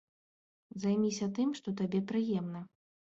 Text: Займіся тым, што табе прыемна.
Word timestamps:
Займіся 0.85 1.27
тым, 1.39 1.49
што 1.59 1.73
табе 1.83 1.99
прыемна. 2.13 2.59